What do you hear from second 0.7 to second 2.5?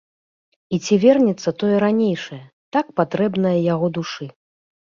І ці вернецца тое ранейшае,